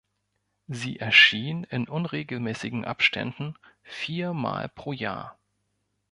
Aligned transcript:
Sie 0.67 0.97
erschien 0.97 1.63
in 1.63 1.87
unregelmäßigen 1.87 2.85
Abständen 2.85 3.53
viermal 3.83 4.67
pro 4.67 4.93
Jahr. 4.93 5.37